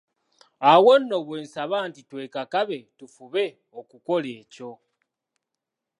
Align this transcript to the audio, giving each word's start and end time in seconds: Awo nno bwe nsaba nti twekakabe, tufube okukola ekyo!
Awo 0.71 0.91
nno 1.01 1.17
bwe 1.27 1.37
nsaba 1.45 1.77
nti 1.89 2.01
twekakabe, 2.09 2.77
tufube 2.97 3.45
okukola 3.79 4.29
ekyo! 4.41 4.71